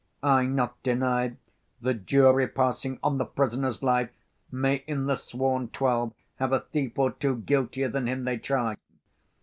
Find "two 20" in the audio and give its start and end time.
7.11-7.41